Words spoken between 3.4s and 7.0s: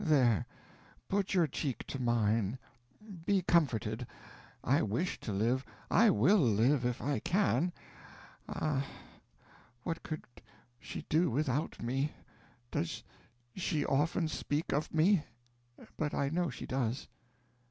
comforted. I wish to live. I will live